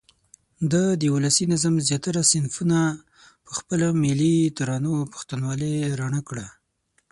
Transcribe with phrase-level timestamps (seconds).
[0.71, 2.79] ده د ولسي نظم زیاتره صنفونه
[3.45, 6.47] په خپلو ملي ترانو او پښتونوالې راڼه کړه.